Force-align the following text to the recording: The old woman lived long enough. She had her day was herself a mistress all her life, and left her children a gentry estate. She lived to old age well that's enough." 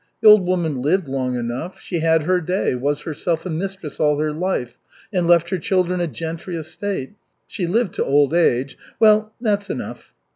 The 0.23 0.29
old 0.29 0.47
woman 0.47 0.81
lived 0.81 1.07
long 1.07 1.35
enough. 1.35 1.79
She 1.79 1.99
had 1.99 2.23
her 2.23 2.41
day 2.41 2.73
was 2.73 3.01
herself 3.01 3.45
a 3.45 3.51
mistress 3.51 3.99
all 3.99 4.17
her 4.17 4.33
life, 4.33 4.79
and 5.13 5.27
left 5.27 5.51
her 5.51 5.59
children 5.59 6.01
a 6.01 6.07
gentry 6.07 6.57
estate. 6.57 7.11
She 7.45 7.67
lived 7.67 7.93
to 7.93 8.03
old 8.03 8.33
age 8.33 8.79
well 8.99 9.31
that's 9.39 9.69
enough." 9.69 10.11